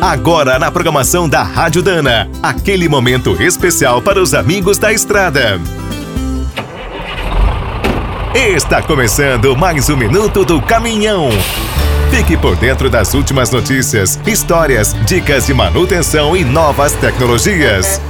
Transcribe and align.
Agora 0.00 0.60
na 0.60 0.70
programação 0.70 1.28
da 1.28 1.42
Rádio 1.42 1.82
Dana, 1.82 2.30
aquele 2.40 2.88
momento 2.88 3.42
especial 3.42 4.00
para 4.00 4.22
os 4.22 4.32
amigos 4.32 4.78
da 4.78 4.92
estrada. 4.92 5.60
Está 8.32 8.80
começando 8.80 9.56
mais 9.56 9.90
um 9.90 9.96
minuto 9.96 10.44
do 10.44 10.62
caminhão. 10.62 11.30
Fique 12.12 12.36
por 12.36 12.54
dentro 12.54 12.88
das 12.88 13.12
últimas 13.12 13.50
notícias, 13.50 14.20
histórias, 14.24 14.94
dicas 15.04 15.46
de 15.46 15.52
manutenção 15.52 16.36
e 16.36 16.44
novas 16.44 16.92
tecnologias. 16.92 18.00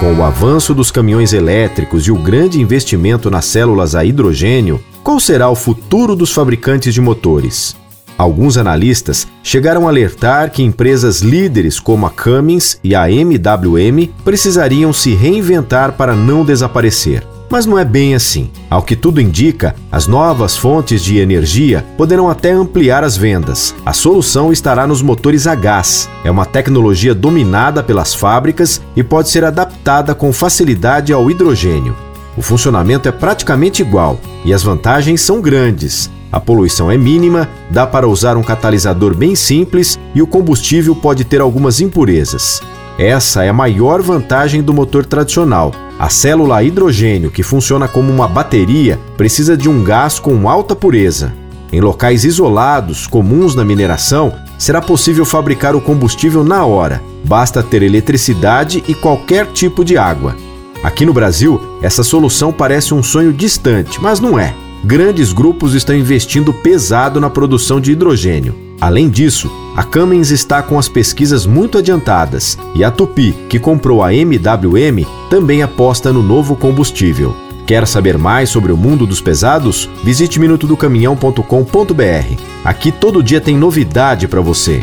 Com 0.00 0.16
o 0.16 0.24
avanço 0.24 0.74
dos 0.74 0.90
caminhões 0.90 1.32
elétricos 1.32 2.08
e 2.08 2.10
o 2.10 2.16
grande 2.16 2.60
investimento 2.60 3.30
nas 3.30 3.44
células 3.44 3.94
a 3.94 4.04
hidrogênio, 4.04 4.82
qual 5.04 5.20
será 5.20 5.48
o 5.48 5.54
futuro 5.54 6.16
dos 6.16 6.32
fabricantes 6.32 6.92
de 6.92 7.00
motores? 7.00 7.80
Alguns 8.22 8.56
analistas 8.56 9.26
chegaram 9.42 9.84
a 9.84 9.90
alertar 9.90 10.52
que 10.52 10.62
empresas 10.62 11.22
líderes 11.22 11.80
como 11.80 12.06
a 12.06 12.10
Cummins 12.10 12.78
e 12.84 12.94
a 12.94 13.10
MWM 13.10 14.06
precisariam 14.24 14.92
se 14.92 15.12
reinventar 15.12 15.94
para 15.94 16.14
não 16.14 16.44
desaparecer. 16.44 17.26
Mas 17.50 17.66
não 17.66 17.76
é 17.76 17.84
bem 17.84 18.14
assim. 18.14 18.48
Ao 18.70 18.80
que 18.80 18.94
tudo 18.94 19.20
indica, 19.20 19.74
as 19.90 20.06
novas 20.06 20.56
fontes 20.56 21.02
de 21.02 21.18
energia 21.18 21.84
poderão 21.98 22.30
até 22.30 22.52
ampliar 22.52 23.02
as 23.02 23.16
vendas. 23.16 23.74
A 23.84 23.92
solução 23.92 24.52
estará 24.52 24.86
nos 24.86 25.02
motores 25.02 25.48
a 25.48 25.56
gás. 25.56 26.08
É 26.22 26.30
uma 26.30 26.46
tecnologia 26.46 27.16
dominada 27.16 27.82
pelas 27.82 28.14
fábricas 28.14 28.80
e 28.94 29.02
pode 29.02 29.30
ser 29.30 29.44
adaptada 29.44 30.14
com 30.14 30.32
facilidade 30.32 31.12
ao 31.12 31.28
hidrogênio. 31.28 31.96
O 32.36 32.40
funcionamento 32.40 33.08
é 33.08 33.12
praticamente 33.12 33.82
igual 33.82 34.16
e 34.44 34.54
as 34.54 34.62
vantagens 34.62 35.22
são 35.22 35.40
grandes. 35.40 36.08
A 36.32 36.40
poluição 36.40 36.90
é 36.90 36.96
mínima, 36.96 37.46
dá 37.70 37.86
para 37.86 38.08
usar 38.08 38.38
um 38.38 38.42
catalisador 38.42 39.14
bem 39.14 39.34
simples 39.34 39.98
e 40.14 40.22
o 40.22 40.26
combustível 40.26 40.96
pode 40.96 41.24
ter 41.24 41.42
algumas 41.42 41.80
impurezas. 41.82 42.62
Essa 42.98 43.44
é 43.44 43.50
a 43.50 43.52
maior 43.52 44.00
vantagem 44.00 44.62
do 44.62 44.72
motor 44.72 45.04
tradicional. 45.04 45.72
A 45.98 46.08
célula 46.08 46.56
a 46.56 46.62
hidrogênio, 46.62 47.30
que 47.30 47.42
funciona 47.42 47.86
como 47.86 48.10
uma 48.10 48.26
bateria, 48.26 48.98
precisa 49.16 49.56
de 49.56 49.68
um 49.68 49.84
gás 49.84 50.18
com 50.18 50.48
alta 50.48 50.74
pureza. 50.74 51.34
Em 51.70 51.80
locais 51.80 52.24
isolados, 52.24 53.06
comuns 53.06 53.54
na 53.54 53.64
mineração, 53.64 54.32
será 54.58 54.80
possível 54.80 55.24
fabricar 55.24 55.76
o 55.76 55.80
combustível 55.80 56.42
na 56.42 56.64
hora. 56.64 57.02
Basta 57.24 57.62
ter 57.62 57.82
eletricidade 57.82 58.82
e 58.88 58.94
qualquer 58.94 59.46
tipo 59.48 59.84
de 59.84 59.96
água. 59.98 60.34
Aqui 60.82 61.06
no 61.06 61.12
Brasil, 61.12 61.60
essa 61.82 62.02
solução 62.02 62.52
parece 62.52 62.92
um 62.94 63.02
sonho 63.02 63.32
distante, 63.32 64.00
mas 64.02 64.18
não 64.18 64.38
é. 64.38 64.54
Grandes 64.84 65.32
grupos 65.32 65.74
estão 65.74 65.94
investindo 65.94 66.52
pesado 66.52 67.20
na 67.20 67.30
produção 67.30 67.80
de 67.80 67.92
hidrogênio. 67.92 68.56
Além 68.80 69.08
disso, 69.08 69.48
a 69.76 69.84
Cummins 69.84 70.30
está 70.30 70.60
com 70.60 70.76
as 70.76 70.88
pesquisas 70.88 71.46
muito 71.46 71.78
adiantadas 71.78 72.58
e 72.74 72.82
a 72.82 72.90
Tupi, 72.90 73.32
que 73.48 73.60
comprou 73.60 74.02
a 74.02 74.12
MWM, 74.12 75.06
também 75.30 75.62
aposta 75.62 76.12
no 76.12 76.20
novo 76.20 76.56
combustível. 76.56 77.32
Quer 77.64 77.86
saber 77.86 78.18
mais 78.18 78.50
sobre 78.50 78.72
o 78.72 78.76
mundo 78.76 79.06
dos 79.06 79.20
pesados? 79.20 79.88
Visite 80.02 80.40
minutodocaminhão.com.br. 80.40 82.42
Aqui 82.64 82.90
todo 82.90 83.22
dia 83.22 83.40
tem 83.40 83.56
novidade 83.56 84.26
para 84.26 84.40
você. 84.40 84.82